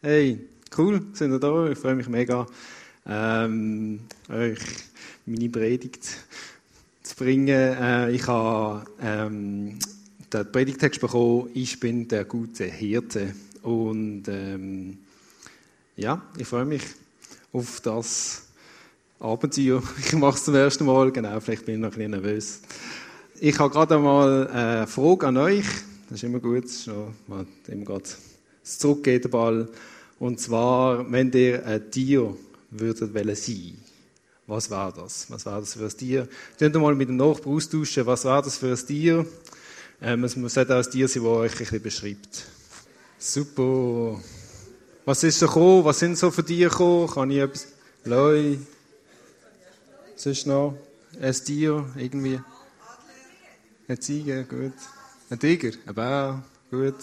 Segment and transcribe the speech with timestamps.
[0.00, 0.38] Hey,
[0.76, 1.68] cool, sind ihr da?
[1.68, 2.46] Ich freue mich mega,
[3.04, 4.60] ähm, euch
[5.26, 6.06] meine Predigt
[7.02, 7.48] zu bringen.
[7.48, 9.80] Äh, ich habe ähm,
[10.32, 13.34] den Predigtext bekommen, ich bin der gute Hirte.
[13.62, 14.98] Und ähm,
[15.96, 16.82] ja, ich freue mich
[17.52, 18.46] auf das
[19.18, 19.82] Abenteuer.
[19.98, 22.62] Ich mache es zum ersten Mal, genau, vielleicht bin ich noch ein bisschen nervös.
[23.40, 25.66] Ich habe gerade einmal eine Frage an euch.
[26.08, 26.86] Das ist immer gut, das
[27.66, 28.27] immer es
[28.76, 29.68] zurückgeht, der Ball.
[30.18, 32.36] Und zwar, wenn ihr ein Tier
[32.70, 33.78] würdet wollen sein,
[34.46, 35.30] was war das?
[35.30, 36.28] Was war das für ein Tier?
[36.58, 39.26] Könnt ihr mal mit dem Nachbar austauschen, was war das für ein Tier?
[40.00, 42.44] Ähm, es muss auch ein Tier sein, das euch ein bisschen beschreibt.
[43.18, 44.20] Super.
[45.04, 45.84] Was ist so gekommen?
[45.84, 47.08] Was sind so für Tiere gekommen?
[47.08, 47.68] Kann ich etwas?
[48.04, 48.56] Leu?
[50.16, 50.74] Sonst noch?
[51.20, 51.84] Ein Tier?
[51.96, 52.40] Irgendwie?
[53.88, 54.44] Ein Ziege?
[54.44, 54.74] Gut.
[55.30, 55.70] Ein Tiger?
[55.86, 56.42] Ein Bär?
[56.70, 56.94] Gut.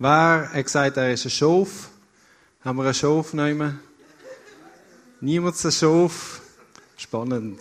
[0.00, 1.88] Wer hat gesagt, er ist ein Schaf?
[2.60, 3.80] Haben wir einen Schaf nehmen?
[5.20, 6.40] Niemand ein Schaf?
[6.96, 7.58] Spannend.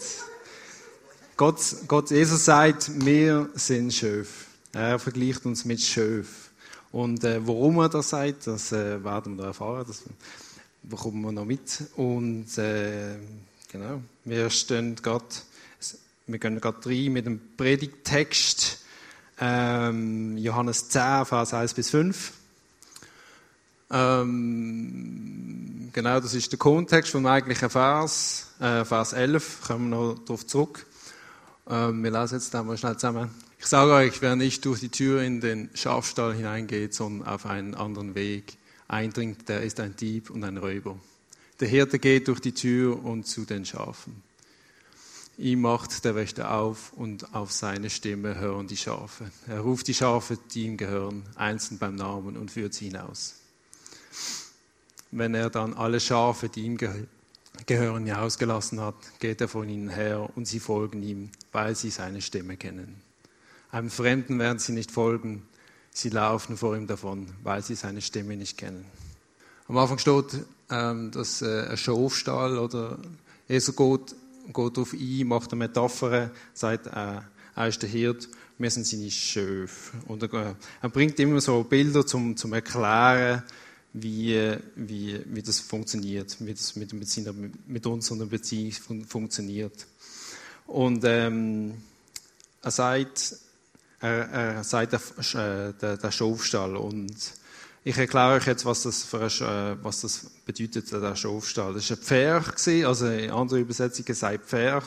[1.35, 4.45] Gott, Gott, Jesus sagt, wir sind Schöf.
[4.71, 6.51] Er vergleicht uns mit Schöf.
[6.91, 9.85] Und äh, warum er das sagt, das äh, werden wir erfahren.
[9.87, 10.03] Das
[10.83, 11.85] bekommen wir noch mit.
[11.95, 13.15] Und äh,
[13.71, 15.25] genau, wir stehen gerade,
[16.27, 18.83] wir gehen gerade rein mit dem Predigttext
[19.39, 22.33] ähm, Johannes 10, Vers 1 bis 5.
[23.89, 30.19] Ähm, genau, das ist der Kontext vom eigentlichen Vers, äh, Vers 11, kommen wir noch
[30.19, 30.85] darauf zurück.
[31.69, 33.29] Ähm, wir lesen jetzt einmal schnell zusammen.
[33.59, 37.75] Ich sage euch, wer nicht durch die Tür in den Schafstall hineingeht, sondern auf einen
[37.75, 38.57] anderen Weg
[38.87, 40.97] eindringt, der ist ein Dieb und ein Räuber.
[41.59, 44.21] Der Hirte geht durch die Tür und zu den Schafen.
[45.37, 49.29] Ihm macht der Wächter auf und auf seine Stimme hören die Schafe.
[49.47, 53.35] Er ruft die Schafe, die ihm gehören, einzeln beim Namen und führt sie hinaus.
[55.11, 60.27] Wenn er dann alle Schafe, die ihm gehören, hinausgelassen hat, geht er von ihnen her
[60.35, 62.99] und sie folgen ihm, weil sie seine Stimme kennen.
[63.71, 65.47] Einem Fremden werden sie nicht folgen,
[65.91, 68.85] sie laufen vor ihm davon, weil sie seine Stimme nicht kennen.
[69.67, 72.97] Am Anfang steht, ähm, dass äh, ein Schafstall oder
[73.47, 74.15] Jesus geht,
[74.53, 77.21] geht darauf ein, macht eine Metapher, sagt, äh,
[77.55, 79.97] er ist der Hirt, wir sind seine Schöfe.
[80.07, 83.43] Und er, er, bringt immer so Bilder zum, zum Erklären,
[83.93, 87.33] wie, wie, wie das funktioniert, wie das mit, mit, seiner,
[87.67, 89.87] mit unserer Beziehung fun funktioniert.
[90.67, 91.75] Und ähm,
[92.61, 93.35] er sagt,
[93.99, 97.15] er, er sagt der, äh, der, der Schafstall und
[97.87, 101.73] ich erkläre euch jetzt, was das, für ein, äh, was das bedeutet, der Schafstall.
[101.73, 104.83] Das war ein Pferch, also in anderen Übersetzungen sagt Pferch.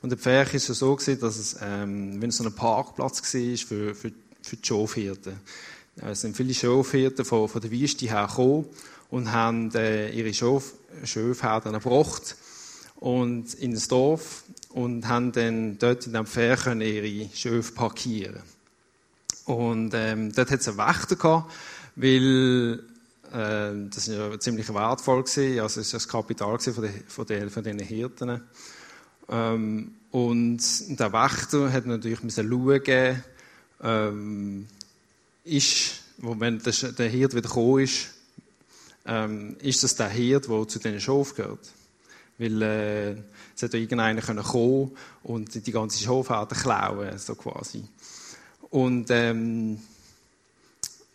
[0.00, 3.94] Und der Pferch ja so, dass es ähm, wenn es so ein Parkplatz war für,
[3.94, 5.34] für, für die Schafhirten.
[5.96, 8.64] Es sind viele Schafhirten von, von der Wüste her gekommen
[9.10, 10.72] und haben äh, ihre Schaf,
[11.04, 12.36] Schafherden erbracht
[12.96, 18.42] und in das Dorf und haben dann dort in dem Pferd ihre Schafe parkieren.
[19.44, 21.52] Und ähm, dort hat es einen Wächter gehabt,
[21.96, 22.82] weil
[23.32, 27.50] äh, das ja ziemlich wertvoll war, also es war das Kapital von, den, von, den,
[27.64, 28.40] diesen Hirten.
[29.28, 30.60] Ähm, und
[31.00, 33.22] der Wächter hat natürlich schauen,
[33.82, 34.66] ähm,
[35.44, 38.10] ist, wo, wenn der Hirt wieder gekommen ist,
[39.06, 41.72] ähm, ist das der Hirt, der zu diesen Schafen gehört.
[42.38, 43.10] Weil äh,
[43.54, 44.42] es hätte irgendeiner können
[45.22, 47.84] und die ganze Schafherde klauen, so quasi.
[48.70, 49.78] Und ähm,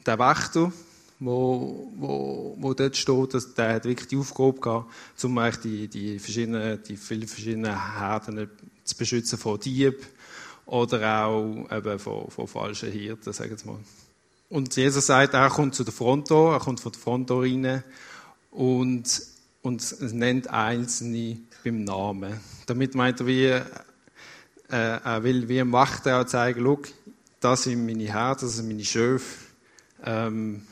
[0.08, 0.72] der Wächter,
[1.20, 6.20] wo, wo, wo dort steht, dass der hat wirklich die Aufgabe gehabt, um die, die,
[6.20, 8.50] verschiedenen, die vielen verschiedenen Herden
[8.84, 10.06] zu beschützen vor Dieb
[10.66, 13.80] oder auch eben von, von falschen Hirten, sagen wir mal.
[14.50, 17.84] Und Jesus sagt, er kommt zu der Front er kommt von der Front rein
[18.52, 19.22] und,
[19.62, 22.40] und nennt Einzelne beim Namen.
[22.66, 23.64] Damit meint er, wie, äh,
[24.70, 26.80] er will wie ein Wachter zeigen, schau,
[27.40, 29.47] das sind meine Herzen, das sind meine Schöfe,
[30.04, 30.66] ähm,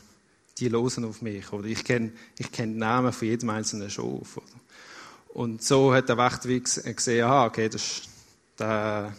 [0.58, 1.52] die losen auf mich.
[1.52, 4.40] Oder ich kenne ich kenn den Namen von jedem einzelnen Schaf.
[5.29, 8.09] Und so hat der Wächter wie gesehen, aha, okay, das ist
[8.58, 9.14] der,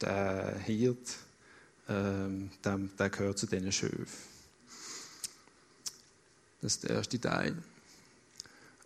[0.00, 1.16] der Hirt,
[1.88, 4.08] ähm, der, der gehört zu diesen Schöfen.
[6.62, 7.58] Das ist der erste Teil.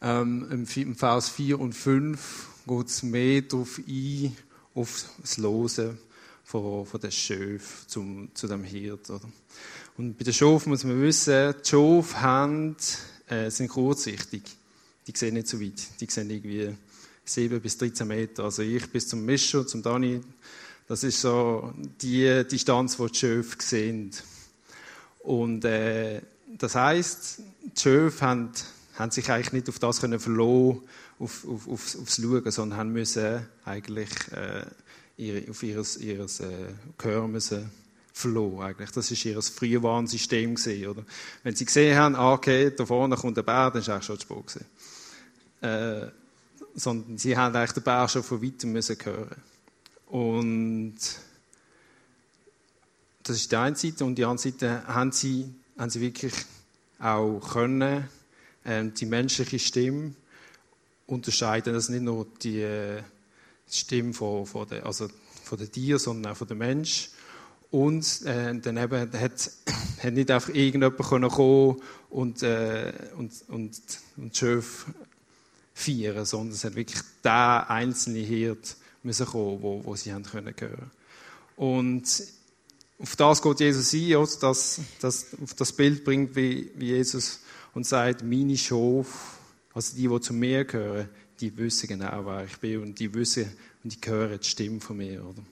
[0.02, 4.36] Ähm, Im Vers 4 und 5 geht es mehr darauf ein,
[4.74, 5.98] auf das Losen
[6.48, 9.10] von, von den Schöfen zum, zu dem Hirt.
[9.10, 9.28] Oder?
[9.98, 12.74] Und bei den Schafen muss man wissen, die Schafe
[13.28, 14.44] äh, sind kurzsichtig.
[15.06, 16.00] Die sehen nicht so weit.
[16.00, 16.74] Die sehen irgendwie
[17.24, 18.44] 7 bis 13 Meter.
[18.44, 20.22] Also ich bis zum Mischer, zum Dani,
[20.86, 24.10] das ist so die Distanz, die die Schöfe sehen.
[25.18, 26.22] Und äh,
[26.56, 27.40] das heißt,
[27.76, 28.52] die Schöfe haben,
[28.94, 30.80] haben sich eigentlich nicht auf das können verlassen,
[31.18, 34.64] auf, auf, aufs, aufs Schauen, sondern haben müssen eigentlich äh,
[35.18, 37.70] ihre, auf ihr, ihr äh, Gehör müssen
[38.12, 38.66] verloren.
[38.66, 38.90] Eigentlich.
[38.90, 40.56] Das war ihr Frühwarnsystem.
[40.88, 41.04] Oder?
[41.42, 44.18] Wenn sie gesehen haben, ah, okay, da vorne kommt der Bär, dann war es schon
[44.18, 44.64] zu spät.
[45.60, 46.06] Äh,
[46.74, 49.42] sondern sie haben eigentlich den Bär schon von weitem müssen hören.
[50.06, 50.96] Und
[53.24, 54.04] das ist die eine Seite.
[54.04, 56.32] Und die andere Seite haben sie, haben sie wirklich
[56.98, 58.08] auch können,
[58.64, 60.14] äh, die menschliche Stimme
[61.06, 61.74] unterscheiden.
[61.74, 63.00] Das ist nicht nur die,
[63.68, 65.08] äh, Stimme von, von, der, also
[65.44, 67.10] von den Tieren, sondern auch von den Menschen.
[67.70, 69.50] Und äh, dann eben hat,
[70.02, 71.76] hat nicht einfach irgendjemand können kommen
[72.10, 73.80] und, äh, und, und,
[74.16, 74.86] und Schöf
[75.74, 80.54] feiern, sondern es hat wirklich der einzelne Hirt müssen kommen, wo, wo sie haben können
[80.58, 80.90] hören.
[81.56, 82.22] Und
[82.98, 84.32] auf das geht Jesus ein, oder?
[84.40, 87.40] Das, das, auf das Bild bringt wie, wie Jesus
[87.74, 89.38] und sagt, meine Schof,
[89.72, 91.08] also die, die zu mir gehören,
[91.40, 93.50] die wissen genau, wer ich bin und die wissen
[93.84, 95.24] und die hören die Stimme von mir.
[95.24, 95.42] Oder?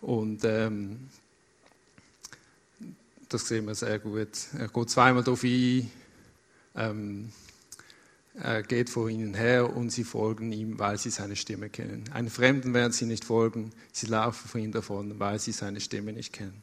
[0.00, 1.08] Und ähm,
[3.28, 4.28] das sehen wir sehr gut.
[4.58, 5.90] Er geht zweimal darauf ein,
[6.76, 7.32] ähm,
[8.34, 12.04] er geht vor ihnen her und sie folgen ihm, weil sie seine Stimme kennen.
[12.12, 16.12] Einen Fremden werden sie nicht folgen, sie laufen von ihm davon, weil sie seine Stimme
[16.12, 16.62] nicht kennen.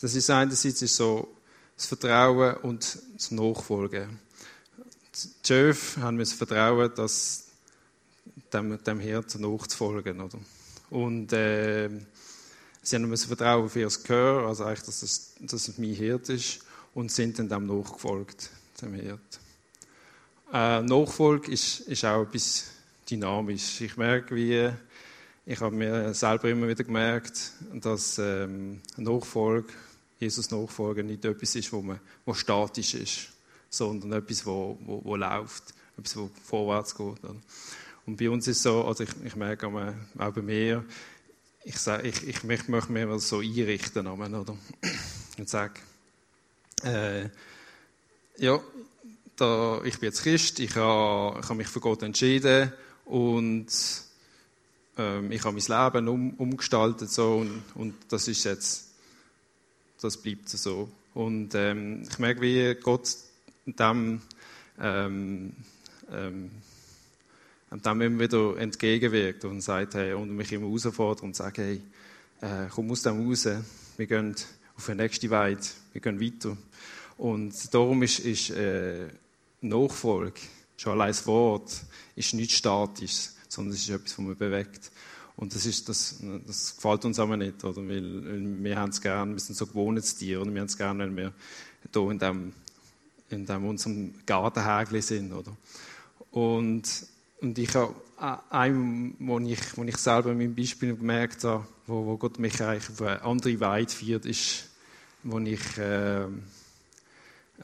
[0.00, 1.28] Das ist einerseits so
[1.76, 4.18] das Vertrauen und das Nachfolgen.
[5.14, 7.48] Die Schöfe haben das Vertrauen, dass
[8.52, 10.20] dem, dem Hirten nachzufolgen.
[10.20, 10.38] Oder?
[10.90, 11.88] Und äh,
[12.82, 16.28] sie haben müssen Vertrauen auf ihr Gehör, also eigentlich, dass es, dass es mein Hirt
[16.28, 16.60] ist,
[16.94, 18.50] und sind dann dem nachgefolgt,
[18.80, 19.40] dem Hirt.
[20.52, 22.66] Äh, Nachfolge ist, ist auch etwas
[23.08, 23.80] dynamisch.
[23.80, 24.70] Ich merke, wie
[25.44, 29.72] ich habe mir selber immer wieder gemerkt, dass ähm, Nachfolge,
[30.20, 33.31] Jesus Nachfolge nicht etwas ist, wo, man, wo statisch ist,
[33.72, 37.18] sondern etwas, wo, wo, wo läuft, etwas, wo vorwärts geht.
[38.04, 40.84] Und bei uns ist es so, also ich, ich merke auch bei mir,
[41.64, 44.56] ich, sage, ich, ich möchte das so einrichten, oder?
[45.38, 45.80] Und sage,
[46.84, 47.28] äh,
[48.36, 48.60] ja,
[49.36, 52.72] da, ich bin jetzt Christ, ich habe, ich habe mich für Gott entschieden
[53.06, 53.68] und
[54.98, 58.90] ähm, ich habe mein Leben um, umgestaltet so und, und, das ist jetzt,
[60.00, 60.90] das bleibt so.
[61.14, 63.08] Und ähm, ich merke, wie Gott
[63.66, 64.20] dem
[64.80, 65.52] ähm,
[66.10, 66.50] ähm,
[67.70, 71.80] und dem immer wieder entgegenwirkt und sagt, hey, und mich immer herausfordert und sagt, hey,
[72.42, 73.48] äh, komm aus dem raus,
[73.96, 74.34] wir gehen
[74.76, 75.62] auf die nächste Weide,
[75.92, 76.56] wir gehen weiter.
[77.16, 79.08] Und darum ist, ist äh,
[79.62, 80.40] Nachfolge,
[80.76, 81.82] schon allein das Wort,
[82.16, 84.90] ist nicht statisch, sondern es ist etwas, was man bewegt.
[85.36, 87.88] Und das, ist, das, das gefällt uns aber nicht, oder?
[87.88, 90.52] Weil, wir haben es gerne, wir sind so gewohntes Tier, oder?
[90.52, 91.32] wir haben es gerne, wenn wir
[91.92, 92.52] hier in dem,
[93.32, 95.56] in dem unserem Gartenhägel sind, oder?
[96.30, 96.88] Und
[97.42, 97.94] und ich habe
[98.50, 102.62] einem, wo ich, wo ich selber in meinem Beispiel gemerkt habe, wo, wo Gott mich
[102.62, 104.68] eigentlich auf eine andere Weide führt, ist,
[105.24, 106.26] wo ich, äh,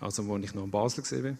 [0.00, 1.36] also wo ich noch in Basel war.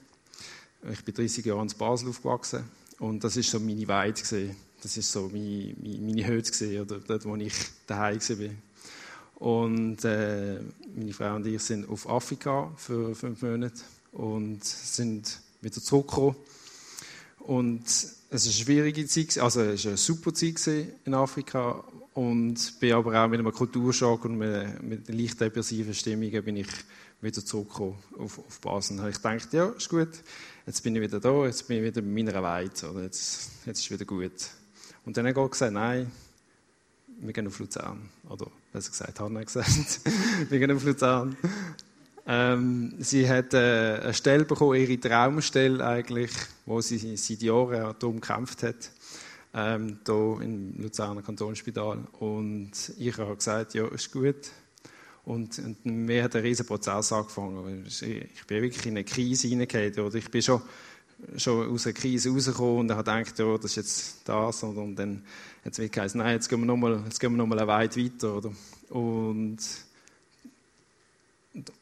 [0.92, 2.62] Ich bin 30 Jahre in Basel aufgewachsen
[3.00, 4.54] und das ist so meine gewesen.
[4.80, 7.54] Das ist so meine, meine, meine Hütte gewesen, oder dort, wo ich
[7.88, 8.50] daheim war.
[9.34, 10.60] Und äh,
[10.94, 16.36] meine Frau und ich sind auf Afrika für fünf Monate und sind wieder zurückgekommen.
[17.40, 20.68] Und es war eine schwierige Zeit, also es war eine super Zeit
[21.04, 21.84] in Afrika
[22.14, 26.68] und bin aber auch mit einem Kulturschock und mit, mit leicht depressiven Stimmungen bin ich
[27.20, 28.98] wieder zurückgekommen auf, auf Basel.
[29.00, 30.10] Und ich dachte, ja, ist gut,
[30.66, 33.80] jetzt bin ich wieder da, jetzt bin ich wieder bei meiner Weide, oder jetzt, jetzt
[33.80, 34.50] ist wieder gut.
[35.04, 36.10] Und dann hat Gott gesagt, nein,
[37.20, 38.08] wir gehen auf Luzern.
[38.28, 40.00] Oder besser gesagt, hat er gesagt,
[40.50, 41.36] wir gehen auf Luzern.
[42.30, 46.30] Ähm, sie hat äh, eine Stelle bekommen, ihre Traumstelle eigentlich,
[46.66, 48.90] wo sie seit Jahren darum gekämpft hat,
[49.54, 52.06] ähm, hier im Luzerner Kantonsspital.
[52.20, 54.50] Und ich habe gesagt, ja, ist gut.
[55.24, 57.86] Und, und mir hat ein riesen Prozess angefangen.
[57.86, 59.98] Ich bin wirklich in eine Krise hineingegangen.
[59.98, 60.60] Oder ich bin schon,
[61.38, 64.62] schon aus einer Krise rausgekommen und habe gedacht, ja, das ist jetzt das.
[64.64, 65.22] Und, und dann
[65.64, 68.36] hat es geheißen, nein, jetzt gehen wir nochmal noch eine weit weiter.
[68.36, 68.52] Oder?
[68.90, 69.58] Und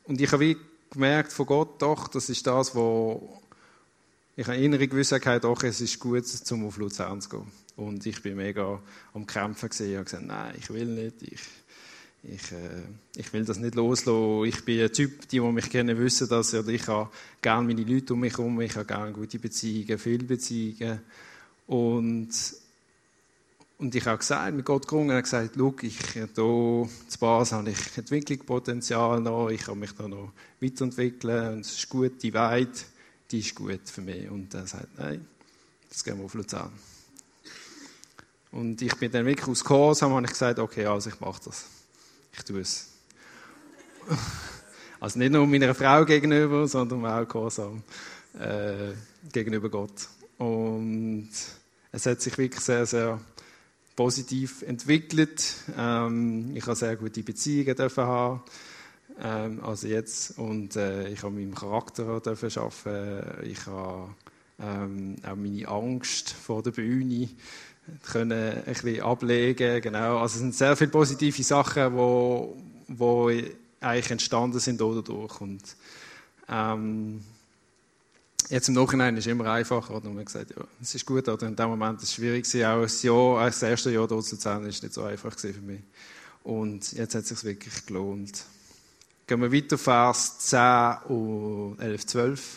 [0.05, 0.57] und ich habe
[0.91, 3.41] gemerkt von Gott, doch, das ist das, wo
[4.37, 7.47] ich eine innere Gewissheit doch, es ist gut, zum auf Luzern zu gehen.
[7.77, 8.81] Und ich bin mega
[9.15, 9.91] am Kämpfen gesehen.
[9.91, 11.23] Ich habe gesagt, nein, ich will nicht.
[11.23, 11.41] Ich,
[12.23, 12.83] ich, äh,
[13.17, 14.45] ich will das nicht loslassen.
[14.45, 16.55] Ich bin ein Typ, die, die mich kennen, wissen das.
[16.55, 17.11] Oder ich habe
[17.43, 18.61] gerne meine Leute um mich herum.
[18.61, 21.01] Ich habe gerne gute Beziehungen, viele Beziehungen.
[21.67, 22.31] Und,
[23.79, 26.89] und ich habe gesagt, mit Gott gerungen, er hat gesagt, schau, ich, hier zu
[27.21, 32.23] Bas habe ich Entwicklungspotenzial noch, ich kann mich da noch weiterentwickeln und es ist gut,
[32.23, 32.71] die Weide,
[33.31, 34.31] die ist gut für mich.
[34.31, 35.27] Und er sagt, nein,
[35.91, 36.73] das gehen wir auf Luzern.
[38.51, 41.67] Und ich bin dann wirklich aus Gehorsam und ich gesagt, okay, also ich mache das.
[42.33, 42.89] Ich tue es.
[44.99, 47.83] Also nicht nur meiner Frau gegenüber, sondern auch Gehorsam
[48.41, 48.95] äh,
[49.31, 50.09] gegenüber Gott.
[50.39, 51.29] Und
[51.93, 53.21] es hat sich wirklich sehr, sehr
[53.97, 55.55] positiv entwickelt.
[55.77, 58.43] Ähm, ich habe sehr gute Beziehungen dürfen haben.
[59.21, 63.47] Ähm, also jetzt und äh, ich habe meinem Charakter dürfen arbeiten.
[63.47, 64.11] Ich habe
[64.61, 67.29] ähm, auch meine Angst vor der Bühne
[68.05, 69.81] können ein bisschen ablegen.
[69.81, 70.19] Genau.
[70.19, 72.57] Also es sind sehr viele positive Sachen, wo,
[72.89, 73.31] wo
[73.81, 75.41] eigentlich entstanden sind dadurch.
[75.41, 75.63] Und
[76.49, 77.21] ähm,
[78.49, 79.97] Jetzt im Nachhinein ist es immer einfacher.
[79.97, 80.09] Oder?
[80.09, 82.83] Man hat gesagt, ja, es ist gut, oder in dem Moment ist es schwierig Auch
[82.83, 85.81] ein Jahr, das erste Jahr dort zu zählen, ist nicht so einfach für mich.
[86.45, 88.45] Und jetzt hat es sich wirklich gelohnt.
[89.27, 92.57] Gehen wir weiter, Vers 10 und 11, 12.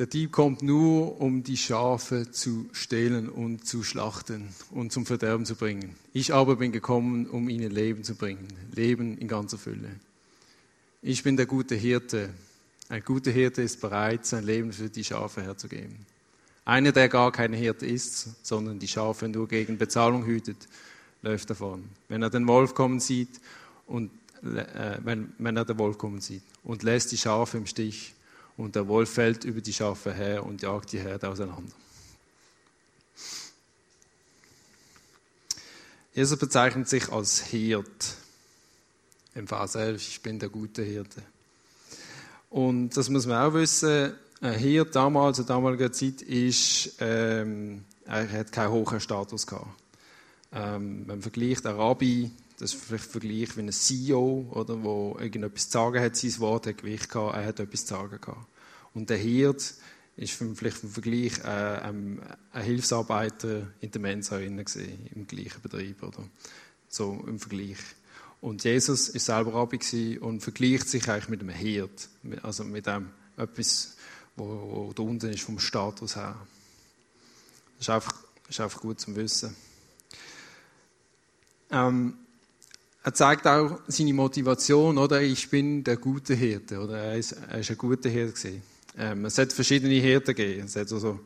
[0.00, 5.44] Der Dieb kommt nur, um die Schafe zu stehlen und zu schlachten und zum Verderben
[5.44, 5.94] zu bringen.
[6.12, 8.48] Ich aber bin gekommen, um ihnen Leben zu bringen.
[8.74, 9.90] Leben in ganzer Fülle.
[11.02, 12.30] Ich bin der gute Hirte.
[12.88, 16.06] Ein guter Hirte ist bereit, sein Leben für die Schafe herzugeben.
[16.64, 20.68] Einer, der gar kein Hirte ist, sondern die Schafe nur gegen Bezahlung hütet,
[21.22, 21.88] läuft davon.
[22.08, 23.40] Wenn er den Wolf kommen sieht
[23.86, 24.10] und
[24.42, 28.14] äh, wenn, wenn er den Wolf kommen sieht und lässt die Schafe im Stich
[28.56, 31.72] und der Wolf fällt über die Schafe her und jagt die Herde auseinander.
[36.14, 38.16] Jesus bezeichnet sich als Hirt.
[39.34, 41.22] Im Vers 11, ich bin der gute Hirte.
[42.50, 44.12] Und das muss man auch wissen.
[44.40, 49.66] Ein Hirt damals, in damaliger Zeit, ist, ähm, er hat keinen hohen Status gehabt.
[50.52, 55.16] Ähm, wenn man vergleicht, ein Rabbi, das ist vielleicht Vergleich wie ein CEO, oder, wo
[55.20, 58.46] irgendetwas zu sagen hat, sein Wort hat Gewicht gehabt, er hat etwas zu sagen gehabt.
[58.94, 59.74] Und der Hirt
[60.16, 62.20] ist vielleicht im Vergleich äh, ein,
[62.52, 66.24] ein Hilfsarbeiter in der Mensa gesehen, im gleichen Betrieb, oder?
[66.88, 67.78] So im Vergleich.
[68.40, 72.08] Und Jesus ist selber Rabbi und vergleicht sich eigentlich mit einem Hirt,
[72.42, 73.96] also mit einem etwas,
[74.36, 76.36] wo, da unten ist vom Status her.
[77.78, 78.14] Das ist einfach,
[78.48, 79.56] ist einfach gut zu wissen.
[81.70, 82.14] Ähm,
[83.02, 85.22] er zeigt auch seine Motivation, oder?
[85.22, 86.98] Ich bin der gute Hirte, oder?
[86.98, 88.60] Er ist, er ist ein guter Hirte
[88.96, 90.66] Ähm, es hat verschiedene Hirten gegeben.
[90.66, 91.20] Es hat also,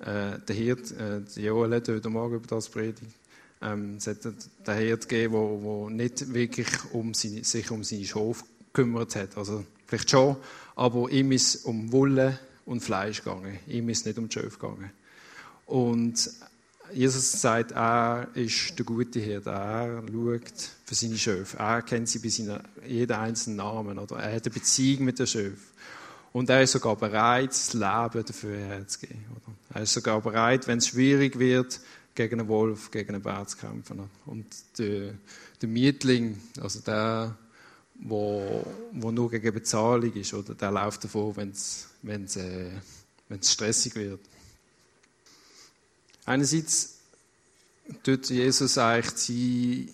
[0.00, 3.02] äh, der Hirt, äh, Joel hat heute Morgen über das predigt.
[3.62, 8.44] Ähm, es hat den Herd gegeben, der nicht wirklich um seine, sich um seine Schafe
[8.72, 9.36] gekümmert hat.
[9.36, 10.36] Also vielleicht schon,
[10.76, 13.58] aber ihm ist um Wolle und Fleisch gegangen.
[13.66, 14.90] Ihm ist nicht um die Schafe gegangen.
[15.66, 16.30] Und
[16.92, 19.46] Jesus sagt, er ist der gute Herd.
[19.46, 21.56] Er schaut für seine Schafe.
[21.58, 23.98] Er kennt sie bei seinen, jeden einzelnen Namen.
[23.98, 25.74] Oder er hat eine Beziehung mit den Schafen.
[26.32, 29.24] Und er ist sogar bereit, das Leben dafür herzugeben.
[29.72, 31.80] Er ist sogar bereit, wenn es schwierig wird,
[32.14, 34.08] gegen einen Wolf, gegen einen Bär zu kämpfen.
[34.26, 34.46] Und
[34.78, 35.14] der,
[35.60, 37.36] der Mietling, also der,
[37.96, 42.70] wo, wo nur gegen Bezahlung ist, oder der läuft davor, wenn es äh,
[43.42, 44.20] stressig wird.
[46.24, 46.98] Einerseits
[48.02, 49.88] tut Jesus eigentlich sein,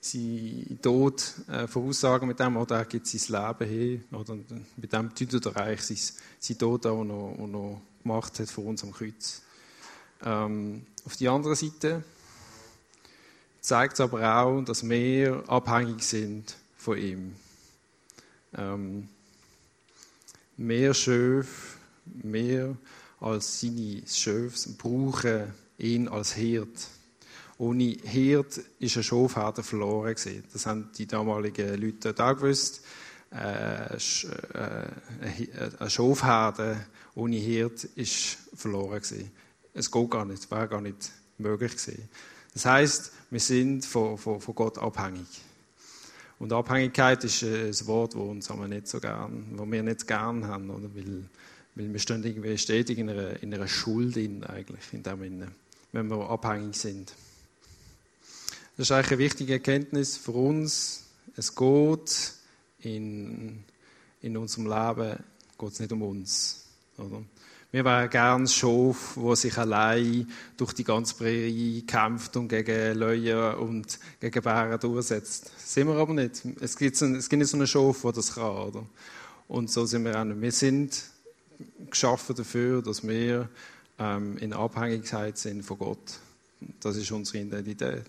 [0.00, 4.36] sein Tod äh, voraussagen mit dem, oder er gibt sein Leben hin, oder
[4.76, 8.84] mit dem tut er eigentlich sein, sein Tod auch noch, noch gemacht hat vor uns
[8.84, 9.42] am Kreuz.
[10.24, 12.02] Ähm, auf die andere Seite
[13.60, 17.36] zeigt es aber auch, dass wir abhängig sind von ihm.
[18.56, 19.08] Ähm,
[20.56, 22.76] mehr Schöf, mehr
[23.20, 26.88] als seine Schöfs brauchen ihn als Hirt.
[27.58, 30.44] Ohne Hirt ist ein Schafherde verloren gewesen.
[30.52, 32.82] Das haben die damaligen Leute auch gewusst.
[33.32, 34.90] Äh, äh,
[35.78, 39.32] ein Schafherde ohne Hirt ist verloren gewesen.
[39.76, 42.08] Es geht gar nicht, wäre gar nicht möglich gewesen.
[42.54, 45.26] Das heißt, wir sind von, von, von Gott abhängig.
[46.38, 50.06] Und Abhängigkeit ist äh, ein Wort, das uns aber nicht so gern, wo wir nicht
[50.06, 50.88] gern haben, oder?
[50.94, 51.24] Weil,
[51.74, 55.48] weil wir stehen irgendwie stetig in einer, in einer Schuld in, eigentlich, in dem Sinne,
[55.92, 57.12] wenn wir abhängig sind.
[58.78, 61.04] Das ist eigentlich eine wichtige Erkenntnis für uns.
[61.36, 62.32] Es geht
[62.80, 63.62] in,
[64.22, 65.22] in unserem Leben
[65.58, 66.64] geht nicht um uns.
[66.96, 67.22] Oder?
[67.72, 73.54] Wir wären gern Schaf, wo sich allein durch die ganze Prärie kämpft und gegen Löwen
[73.56, 75.50] und gegen Bären durchsetzt.
[75.54, 76.42] Das sind wir aber nicht.
[76.60, 78.56] Es gibt, es gibt nicht so einen Schaf, der das kann.
[78.56, 78.86] Oder?
[79.48, 80.40] Und so sind wir auch nicht.
[80.40, 81.02] Wir sind
[81.90, 83.48] geschaffen dafür, dass wir
[83.98, 86.20] ähm, in Abhängigkeit sind von Gott.
[86.80, 88.06] Das ist unsere Identität.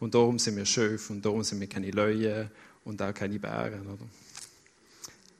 [0.00, 2.50] Und darum sind wir Schöpf und darum sind wir keine Löwen
[2.84, 3.86] und auch keine Bären.
[3.86, 4.04] Oder?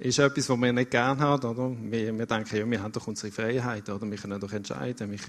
[0.01, 1.45] Ist etwas, was wir nicht gerne haben.
[1.45, 1.77] Oder?
[1.91, 3.89] Wir, wir denken, ja, wir haben doch unsere Freiheit.
[3.89, 4.09] Oder?
[4.09, 5.13] Wir können doch entscheiden.
[5.13, 5.23] Ich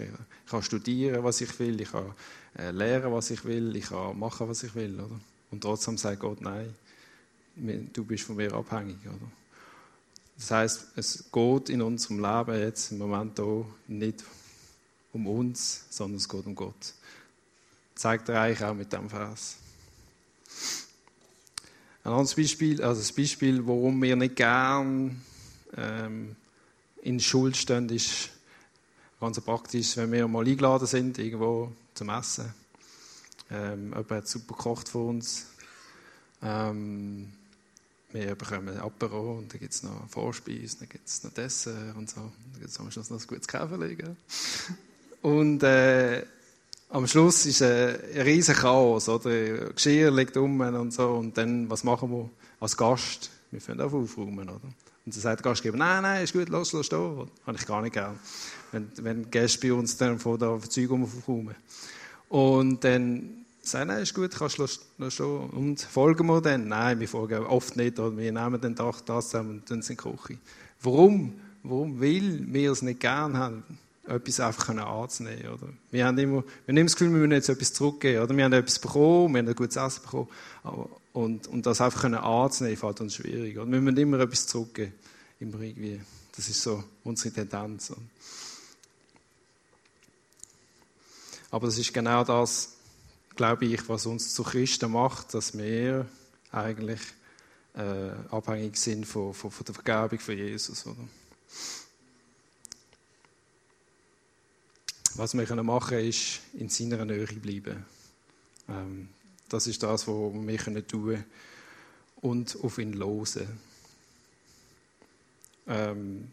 [0.48, 1.82] kann studieren, was ich will.
[1.82, 2.14] Ich kann
[2.58, 3.76] äh, lernen, was ich will.
[3.76, 4.94] Ich kann machen, was ich will.
[5.00, 5.20] Oder?
[5.50, 6.76] Und trotzdem sagt Gott, nein,
[7.56, 9.00] du bist von mir abhängig.
[9.08, 9.32] Oder?
[10.38, 14.24] Das heißt, es geht in unserem Leben jetzt im Moment hier nicht
[15.12, 16.80] um uns, sondern es geht um Gott.
[16.80, 19.58] Das zeigt er eigentlich auch mit dem Vers.
[22.04, 25.22] Ein anderes Beispiel, also das Beispiel, warum wir nicht gern
[25.76, 26.36] ähm,
[27.02, 28.30] in Schuld stehen, ist
[29.20, 32.54] ganz praktisch, wenn wir mal eingeladen sind, irgendwo zum Essen.
[33.52, 35.48] Ähm, jemand hat super gekocht für uns.
[36.42, 37.34] Ähm,
[38.12, 41.96] wir bekommen ein Apero und dann gibt es noch Vorspeise, dann gibt es noch Dessert
[41.96, 42.22] und so.
[42.22, 43.98] Dann gibt es am Schluss noch ein gutes Käferli.
[45.22, 46.26] Und äh,
[46.90, 49.72] am Schluss ist ein, ein riesen Chaos, oder?
[49.74, 51.08] Geschirr liegt um und so.
[51.10, 52.30] Und dann, was machen wir
[52.60, 53.30] als Gast?
[53.52, 54.62] Wir fangen auch aufräumen, oder?
[55.06, 57.30] Und dann sagt der Gastgeber, nein, nein, ist gut, los, los, stehen.
[57.46, 58.20] Habe ich gar nicht gern.
[58.72, 61.56] Wenn, wenn Gäste bei uns dann von der Zeug aufräumen.
[62.28, 65.50] Und dann sagen, nein, ist gut, kannst du stehen.
[65.50, 66.68] Und folgen wir dann?
[66.68, 68.00] Nein, wir folgen oft nicht.
[68.00, 70.38] Oder wir nehmen dann das zusammen und dann sind Küche.
[70.82, 71.34] Warum?
[71.64, 72.00] Warum?
[72.00, 73.64] Weil wir es nicht gern haben,
[74.10, 75.48] etwas einfach anzunehmen.
[75.50, 75.70] Oder?
[75.92, 78.24] Wir, haben immer, wir haben das Gefühl, wir müssen jetzt etwas zurückgeben.
[78.24, 78.36] Oder?
[78.36, 80.30] Wir haben etwas bekommen, wir haben ein gutes Essen bekommen.
[81.14, 83.58] Und, und das einfach anzunehmen, fällt uns schwierig.
[83.58, 83.72] Oder?
[83.72, 84.94] Wir müssen immer etwas zurückgeben.
[85.40, 86.02] Immer irgendwie.
[86.36, 87.94] Das ist so unsere Tendenz.
[91.52, 92.74] Aber das ist genau das,
[93.36, 96.06] glaube ich, was uns zu Christen macht, dass wir
[96.52, 97.00] eigentlich
[97.76, 100.86] äh, abhängig sind von, von, von, der Vergebung von Jesus.
[100.86, 101.08] Oder?
[105.20, 107.86] Was wir können machen können, ist in seiner Nähe bleiben.
[108.70, 109.10] Ähm,
[109.50, 111.22] das ist das, was wir können tun
[112.22, 113.50] und auf ihn losen.
[115.68, 116.32] Ähm,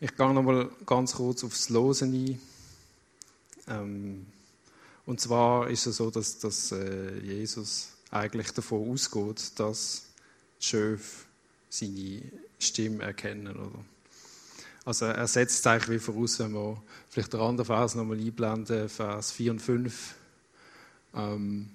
[0.00, 2.40] ich gehe noch mal ganz kurz aufs Losen ein.
[3.68, 4.26] Ähm,
[5.04, 10.06] und zwar ist es so, dass, dass äh, Jesus eigentlich davon ausgeht, dass
[10.62, 11.26] die Schöpfe
[11.68, 12.22] seine
[12.58, 13.54] Stimme erkennen.
[13.54, 13.84] Oder?
[14.84, 18.88] Also er setzt es eigentlich wie voraus, wenn wir vielleicht den anderen Vers nochmal einblenden,
[18.88, 20.14] Vers 4 und 5.
[21.14, 21.70] Ähm,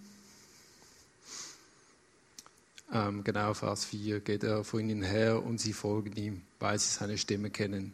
[2.93, 6.89] ähm, genau, Vers 4 geht er vor ihnen her und sie folgen ihm, weil sie
[6.89, 7.93] seine Stimme kennen.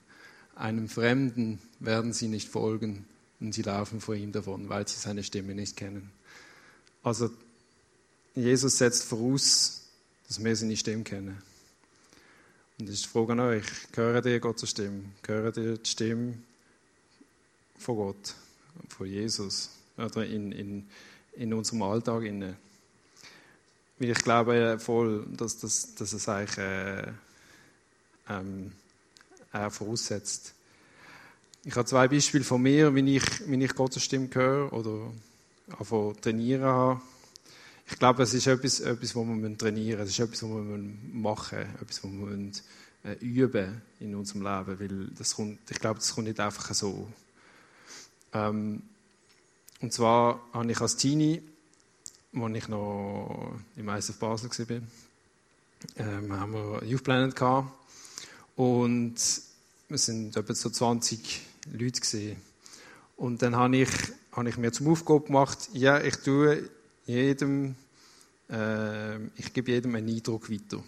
[0.56, 3.06] Einem Fremden werden sie nicht folgen,
[3.44, 6.10] und sie laufen vor ihm davon, weil sie seine Stimme nicht kennen.
[7.04, 7.30] Also
[8.36, 9.82] Jesus setzt voraus,
[10.28, 11.42] dass wir seine Stimme kennen.
[12.80, 15.04] Und das ist die Frage an euch, hören dir Gottes Stimme?
[15.26, 16.34] Hören dir die Stimme
[17.78, 18.36] von Gott,
[18.90, 20.88] von Jesus oder in, in,
[21.34, 22.24] in unserem Alltag?
[22.24, 22.58] Inne?
[24.00, 27.12] Weil ich glaube voll, dass, dass, dass es eigentlich äh,
[28.30, 28.72] ähm,
[29.52, 30.56] er voraussetzt,
[31.66, 35.14] ich habe zwei Beispiele von mir, wie ich, wie ich Gottes Stimme höre oder
[36.22, 37.02] trainieren habe.
[37.94, 40.10] Ich glaube, es ist etwas, etwas was wir trainieren müssen.
[40.10, 40.78] Es ist etwas, was wir
[41.14, 41.76] machen müssen.
[41.82, 44.80] Etwas, was wir üben in unserem Leben.
[44.80, 47.08] Weil das kommt, ich glaube, das kommt nicht einfach so.
[48.34, 48.82] Ähm,
[49.80, 51.44] und zwar habe ich als Teenie,
[52.34, 54.82] als ich noch im ISF Basel war,
[55.98, 57.72] ähm, haben wir Youth Planet gehabt.
[58.56, 59.16] Und
[59.88, 62.38] wir sind etwa so 20 Leute gesehen.
[63.18, 63.90] Und dann habe ich,
[64.32, 66.70] habe ich mir zum Aufgabe gemacht, ja, ich tue
[67.06, 67.76] jedem,
[68.50, 70.84] äh, ich gebe jedem einen Eindruck weiter.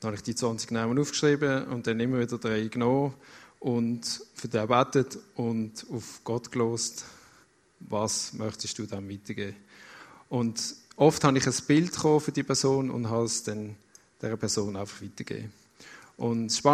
[0.00, 3.14] Dann habe ich die 20 Namen aufgeschrieben und dann immer wieder drei genommen
[3.58, 7.04] und für den betet und auf Gott gelost,
[7.80, 9.56] was möchtest du dann weitergeben.
[10.28, 13.76] Und oft habe ich ein Bild für die Person und habe es dann
[14.22, 15.52] dieser Person einfach weitergegeben.
[16.16, 16.64] Und ist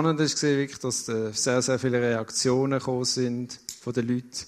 [0.43, 4.47] wirklich, dass sehr, sehr viele Reaktionen gekommen sind von den Leuten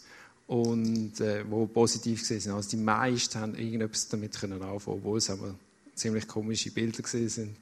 [0.49, 2.49] und äh, wo positiv sind.
[2.49, 5.55] Also die meisten haben irgendetwas damit können anfangen, obwohl es aber
[5.99, 7.57] ziemlich komische Bilder sind.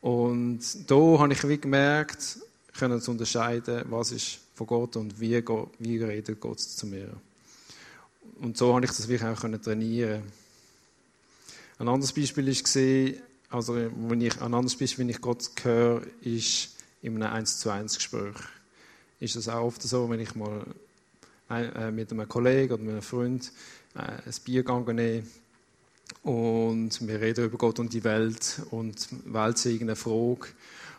[0.00, 2.38] Und da habe ich gemerkt,
[2.76, 5.42] können zu unterscheiden, was ist von Gott und wie,
[5.78, 7.08] wie redet Gott zu mir.
[8.40, 10.22] Und so habe ich das wirklich auch trainieren.
[11.78, 16.70] Ein anderes Beispiel war, also, wenn ich, ein anderes Beispiel, wenn ich Gott höre, ist
[17.02, 18.36] in einem 1 zu 1 Gespräch.
[19.20, 20.64] Ist das auch oft so, wenn ich mal
[21.50, 23.52] äh, mit einem Kollegen oder einem Freund
[23.94, 25.22] äh, ein Bier gehe
[26.22, 30.48] und wir reden über Gott und die Welt und irgendeine Frage,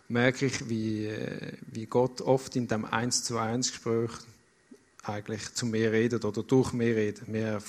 [0.10, 4.12] merke ich, wie, äh, wie Gott oft in dem 1 zu 1 Gespräch
[5.04, 7.32] eigentlich zu mir redet oder durch mich redet.
[7.32, 7.62] Wir,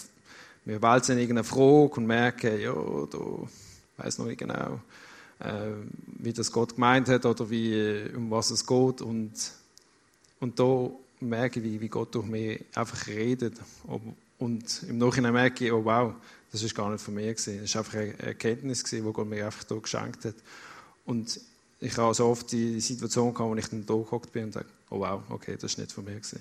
[0.65, 3.19] wir wälzen irgendeine Frage und merken, ja, da
[3.97, 4.81] weiß noch nicht genau,
[5.41, 5.71] äh,
[6.19, 9.01] wie das Gott gemeint hat oder wie, um was es geht.
[9.01, 9.33] Und,
[10.41, 13.55] und da merke ich, wie, wie Gott durch mich einfach redet.
[14.39, 16.15] Und im Nachhinein merke ich, oh wow,
[16.55, 17.57] das ist gar nicht von mir gewesen.
[17.57, 20.37] Das ist einfach eine Erkenntnis gewesen, die Gott mir einfach da geschenkt hat.
[21.05, 21.41] Und
[21.81, 24.69] ich habe so oft die Situation gehabt, wo ich dann da gehockt bin und dachte,
[24.91, 26.39] oh wow, okay, das ist nicht von mir gewesen.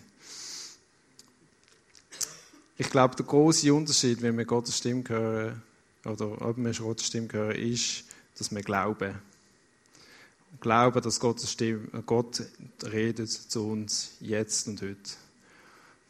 [2.77, 5.63] Ich glaube, der große Unterschied, wenn wir Gottes Stimme hören,
[6.05, 8.03] oder ob wir Gottes Stimme hören, ist,
[8.37, 9.15] dass wir glauben.
[10.61, 12.43] Glauben, dass Gottes Stimme, Gott
[12.83, 14.95] redet zu uns jetzt und heute.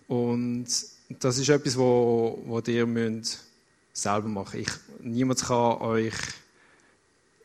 [0.10, 0.68] Und
[1.08, 3.46] das ist etwas, wo, wo ihr müsst
[3.94, 4.80] selber machen müsst.
[5.02, 6.16] Niemand kann euch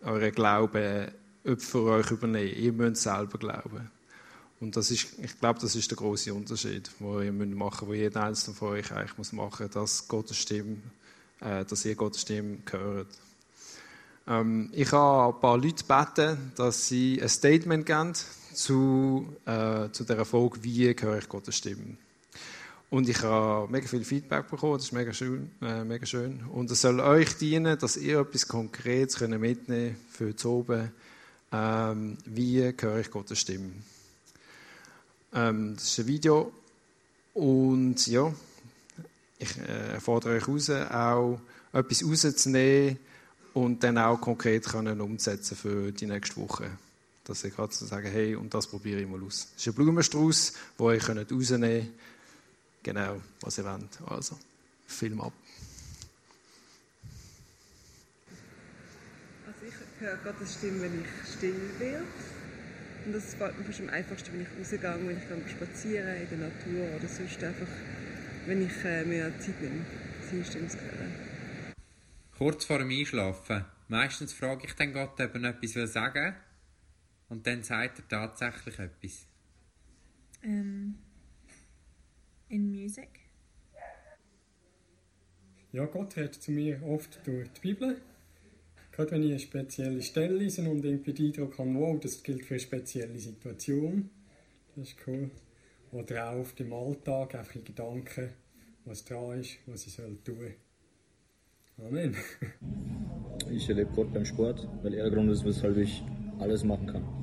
[0.02, 1.12] euren Glauben
[1.58, 2.56] für euch übernehmen.
[2.56, 3.90] Ihr müsst selber glauben.
[4.60, 7.94] Und das ist, ich glaube, das ist der große Unterschied, wo ihr müsst machen, wo
[7.94, 10.78] jeder einzelne von euch eigentlich muss machen, dass Gottes Stimme,
[11.40, 13.08] äh, dass ihr Gottes Stimme hört.
[14.26, 18.12] Ähm, ich habe ein paar Leute gebeten, dass sie ein Statement geben
[18.52, 21.96] zu, äh, zu der Frage, wie höre ich Gottes Stimme.
[22.90, 25.50] Und ich habe mega viel Feedback bekommen, das ist mega schön.
[25.60, 26.42] Äh, mega schön.
[26.46, 30.90] Und es soll euch dienen, dass ihr etwas Konkretes mitnehmen könnt für zu oben.
[31.52, 33.72] Ähm, wie höre ich Gottes Stimme?
[35.34, 36.52] Ähm, das ist ein Video.
[37.34, 38.32] Und ja,
[39.38, 41.40] ich äh, fordere euch raus, auch
[41.72, 42.98] etwas rauszunehmen
[43.52, 46.70] und dann auch konkret können umsetzen für die nächste Woche.
[47.24, 49.48] Dass ihr gerade so sagen, hey, und das probiere ich mal aus.
[49.52, 51.90] Das ist ein Blumenstrauß, wo ihr rausnehmen könnt.
[52.88, 54.00] Genau, was ihr wollt.
[54.06, 54.38] Also,
[54.86, 55.34] Film ab.
[59.46, 62.06] Also ich höre Gottes Stimme, wenn ich still werde.
[63.04, 66.38] Und das fällt mir fast am einfachsten, wenn ich rausgehe, wenn ich spazieren in der
[66.48, 67.68] Natur oder sonst einfach,
[68.46, 69.84] wenn ich äh, mir Zeit nehme,
[70.30, 71.12] seine Stimme zu hören.
[72.38, 73.66] Kurz vor dem Einschlafen.
[73.88, 76.34] Meistens frage ich dann Gott, ob er etwas sagen will.
[77.28, 79.26] Und dann sagt er tatsächlich etwas.
[80.42, 80.94] Ähm,
[82.48, 83.08] in Music?
[85.72, 88.00] Ja, Gott redet zu mir oft durch die Bibel.
[88.90, 92.44] Gerade wenn ich eine spezielle Stelle lese und irgendwie den Eindruck habe, wow, das gilt
[92.44, 94.10] für eine spezielle Situation.
[94.74, 95.30] Das ist cool.
[95.92, 98.30] Oder auch auf dem Alltag, einfach in Gedanken,
[98.84, 100.54] was dran ist, was ich soll tun
[101.86, 102.16] Amen.
[103.50, 106.02] ich erlebe Gott beim Sport, weil er der Grund ist, weshalb ich
[106.40, 107.17] alles machen kann.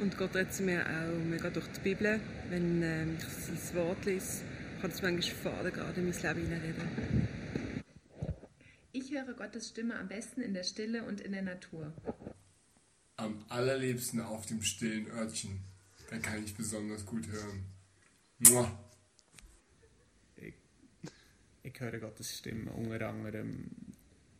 [0.00, 2.20] Und Gott redet zu mir auch mega durch die Bibel.
[2.48, 4.44] Wenn ähm, ich sein Wort lese,
[4.80, 7.28] kann es manchmal Vater gerade in mein Leben hineinreden.
[8.92, 11.92] Ich höre Gottes Stimme am besten in der Stille und in der Natur.
[13.16, 15.60] Am allerliebsten auf dem stillen Örtchen.
[16.08, 17.66] Da kann ich besonders gut hören.
[18.38, 18.90] Mua.
[20.36, 20.54] Ich,
[21.62, 23.70] ich höre Gottes Stimme unter anderem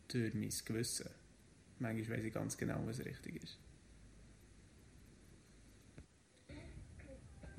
[0.07, 1.07] durch mein Gewissen.
[1.77, 3.59] Manchmal weiß ich ganz genau, was richtig ist.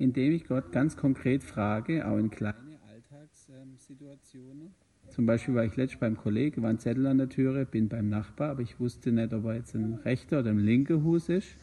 [0.03, 4.73] Indem ich Gott ganz konkret frage, auch in kleine Alltagssituationen.
[5.09, 8.09] Zum Beispiel war ich letztens beim Kollegen, war ein Zettel an der Türe, bin beim
[8.09, 11.55] Nachbar, aber ich wusste nicht, ob er jetzt ein rechter oder ein linker Hus ist.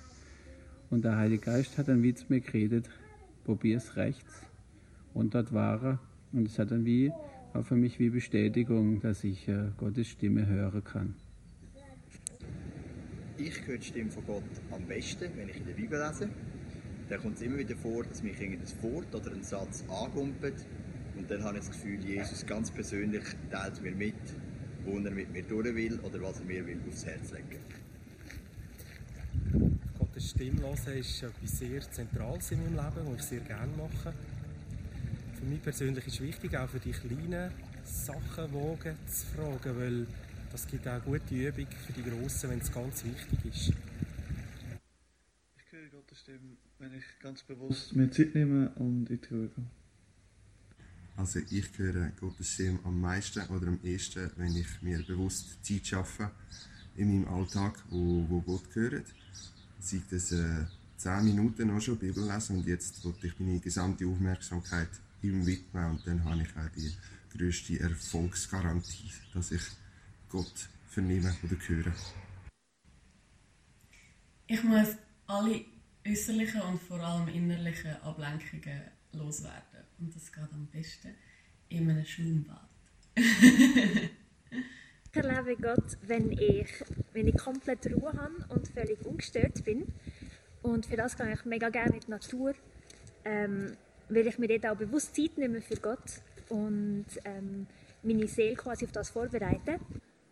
[0.88, 2.88] Und der Heilige Geist hat dann wie zu mir geredet,
[3.44, 4.42] probier's rechts.
[5.12, 5.98] Und dort war er.
[6.32, 7.12] Und es hat dann wie,
[7.52, 11.14] auch für mich wie Bestätigung, dass ich äh, Gottes Stimme hören kann.
[13.36, 16.30] Ich höre die Stimme von Gott am besten, wenn ich in der Bibel lese
[17.10, 20.64] dann kommt es immer wieder vor, dass mich irgendein Wort oder ein Satz angumpelt
[21.16, 24.14] und dann habe ich das Gefühl, Jesus ganz persönlich teilt mir mit,
[24.84, 27.58] wo er mit mir durch will oder was er mir will aufs Herz legen
[29.98, 34.14] Gottes Stimme ist etwas sehr Zentrales in meinem Leben, was ich sehr gerne mache.
[35.38, 37.50] Für mich persönlich ist es wichtig, auch für die kleinen
[37.84, 40.06] Sachen wogen zu fragen, weil
[40.52, 43.72] das gibt auch gute Übung für die Grossen, wenn es ganz wichtig ist.
[45.56, 46.24] Ich höre Gottes
[47.00, 49.64] Stimme wenn ich ganz bewusst mir Zeit nehme und in die Ruhe gehe.
[51.16, 55.86] Also ich höre Gottes Stimme am meisten oder am ehesten, wenn ich mir bewusst Zeit
[55.86, 56.30] schaffe
[56.96, 59.06] in meinem Alltag, wo, wo Gott gehört.
[59.78, 60.64] Sei das äh,
[60.96, 64.90] 10 Minuten noch schon Bibel lesen und jetzt wollte ich meine gesamte Aufmerksamkeit
[65.22, 66.92] ihm widmen und dann habe ich auch die
[67.36, 69.62] größte Erfolgsgarantie, dass ich
[70.28, 71.92] Gott vernehme oder höre.
[74.46, 75.64] Ich muss alle
[76.06, 78.82] äußerlichen und vor allem innerlichen Ablenkungen
[79.12, 79.84] loswerden.
[79.98, 81.14] Und das geht am besten
[81.68, 82.68] in einem Schwimmbad.
[83.14, 84.10] ich
[85.12, 86.68] erlebe Gott, wenn ich,
[87.12, 89.86] wenn ich komplett Ruhe habe und völlig ungestört bin.
[90.62, 92.54] Und für das gehe ich mega gerne in die Natur,
[93.24, 93.76] ähm,
[94.08, 96.22] weil ich mir dort auch bewusst Zeit nehme für Gott.
[96.48, 97.66] Und ähm,
[98.02, 99.80] meine Seele quasi auf das vorbereiten.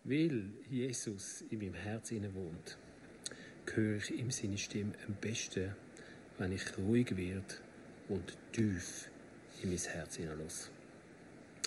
[0.04, 2.78] Weil Jesus in meinem Herz wohnt,
[3.76, 5.74] höre ich ihm seine Stimme am besten,
[6.38, 7.54] wenn ich ruhig werde
[8.08, 9.10] und tief
[9.62, 10.70] in mein Herz hineinlasse.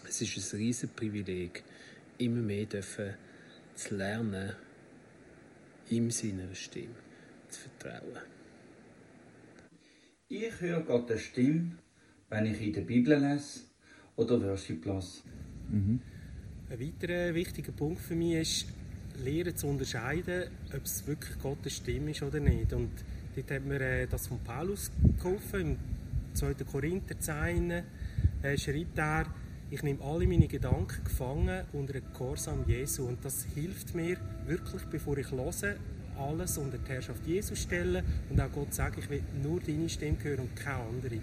[0.07, 1.63] Es ist ein riesiges Privileg,
[2.17, 3.15] immer mehr dürfen
[3.75, 4.53] zu lernen,
[5.89, 6.95] ihm seiner Stimme
[7.49, 8.17] zu vertrauen.
[10.27, 11.77] Ich höre Gottes Stimme,
[12.29, 13.61] wenn ich in der Bibel lese
[14.15, 15.23] oder Worship lasse.
[15.69, 15.99] Mhm.
[16.69, 18.67] Ein weiterer wichtiger Punkt für mich ist,
[19.23, 22.73] lernen zu unterscheiden, ob es wirklich Gottes Stimme ist oder nicht.
[22.73, 22.91] Und
[23.35, 25.77] dort hat mir äh, das von Paulus geholfen, im
[26.33, 26.53] 2.
[26.69, 29.25] Korinther 10 äh, schreibt er,
[29.69, 34.83] ich nehme alle meine Gedanken gefangen unter den Gehorsam Jesu und das hilft mir wirklich,
[34.83, 35.75] bevor ich höre,
[36.17, 40.17] alles unter die Herrschaft Jesus stellen und auch Gott sagen, ich will nur deine Stimme
[40.21, 41.19] hören und keine andere.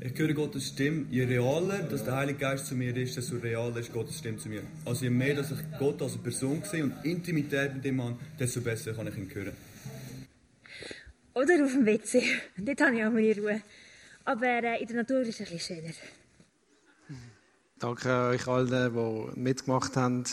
[0.00, 1.06] Ich höre Gottes Stimme.
[1.10, 4.48] Je realer dass der Heilige Geist zu mir ist, desto realer ist Gottes Stimme zu
[4.48, 4.62] mir.
[4.84, 8.60] Also je mehr dass ich Gott als Person sehe und Intimität mit ihm habe, desto
[8.60, 9.56] besser kann ich ihn hören.
[11.34, 12.22] Oder auf dem WC.
[12.56, 13.62] Dort habe ich auch meine Ruhe.
[14.24, 15.94] Aber äh, in der Natur ist es ein bisschen schöner.
[17.80, 20.24] Danke euch allen, die mitgemacht haben.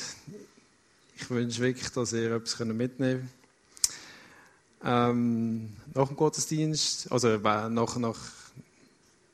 [1.15, 3.29] Ich wünsche wirklich, dass ihr etwas mitnehmen könnt.
[4.83, 8.44] Ähm, nach dem Gottesdienst, also nach, nach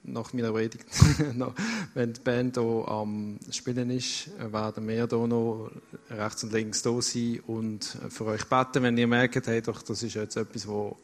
[0.03, 0.85] nach meiner Predigt,
[1.93, 5.71] wenn die Band hier am Spielen ist, werden wir hier noch
[6.09, 10.03] rechts und links da sein und für euch beten, wenn ihr merkt, hey, doch, das
[10.03, 10.97] ist jetzt etwas, wo,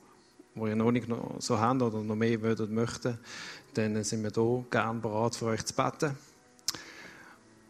[0.55, 1.07] wo ihr noch nicht
[1.39, 3.17] so habt oder noch mehr würdet möchten,
[3.73, 6.17] dann sind wir hier gerne bereit, für euch zu beten.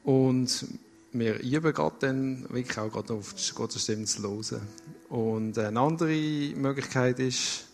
[0.03, 0.65] Und
[1.11, 4.67] wir üben gerade dann wirklich auch gerade auf Gottes Stimme zu hören.
[5.09, 7.66] Und eine andere Möglichkeit ist,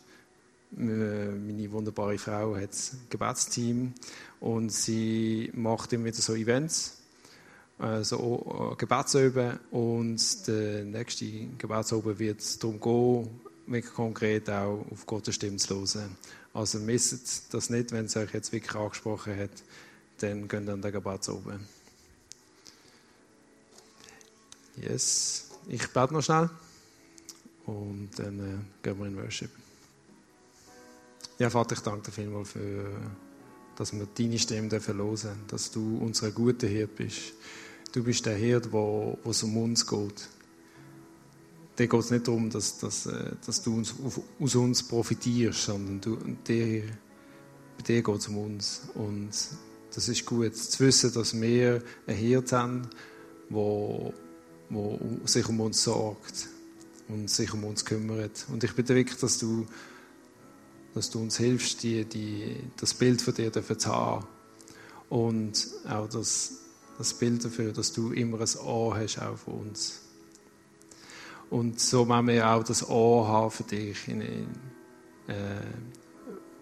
[0.76, 3.94] meine wunderbare Frau hat ein Gebetsteam
[4.40, 6.98] und sie macht immer wieder so Events,
[7.80, 11.26] äh, so äh, Gebetsöben und der nächste
[11.58, 16.18] Gebetsoben wird darum gehen, wirklich konkret auch auf Gottes Stimme zu hören.
[16.54, 19.64] Also misst das nicht, wenn es euch jetzt wirklich angesprochen hat,
[20.20, 21.60] dann gehen an den Gebetsoben.
[24.76, 26.50] Yes, ich bete noch schnell
[27.66, 29.63] und dann äh, gehen wir in Worship.
[31.44, 32.86] Ja, Vater, ich danke dir vielmals, für,
[33.76, 37.34] dass wir deine Stimme hören dürfen, dass du unser guter Hirt bist.
[37.92, 40.30] Du bist der Hirt, wo, wo es um uns geht.
[41.78, 43.94] Dir geht es nicht darum, dass, dass, äh, dass du uns,
[44.40, 46.16] aus uns profitierst, sondern du,
[46.48, 46.84] dir,
[47.76, 48.84] bei dir geht es um uns.
[48.94, 49.32] Und
[49.94, 52.88] das ist gut, zu wissen, dass wir einen Hirt haben,
[53.50, 54.14] der
[55.26, 56.48] sich um uns sorgt
[57.10, 58.46] und sich um uns kümmert.
[58.50, 59.68] Und ich bitte wirklich, dass du
[60.94, 64.26] dass du uns hilfst, die, die, das Bild von dir zu haben.
[65.10, 66.54] Und auch das,
[66.98, 70.02] das Bild dafür, dass du immer ein Ohr hast auch für uns.
[71.50, 74.46] Und so wollen wir auch das Ohr haben für dich, in, äh,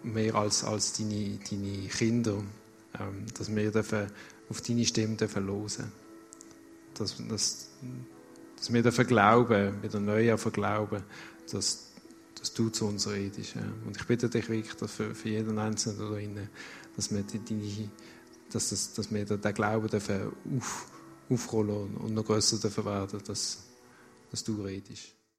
[0.02, 2.42] mehr als, als deine, deine Kinder.
[3.00, 4.10] Ähm, dass wir dürfen
[4.50, 5.92] auf deine Stimme dürfen hören
[6.94, 7.70] dass, dass,
[8.56, 11.02] dass wir dürfen glauben, wieder neu glauben,
[11.50, 11.91] dass
[12.42, 13.54] dass du zu uns redest.
[13.54, 13.62] Ja.
[13.86, 16.48] Und ich bitte dich wirklich dass für, für jeden Einzelnen da drinnen,
[16.96, 17.88] dass wir, die, die,
[18.50, 20.90] dass, das, dass wir den Glauben dürfen auf,
[21.30, 23.62] aufrollen und noch größer dürfen werden, dass,
[24.28, 25.14] dass du redest.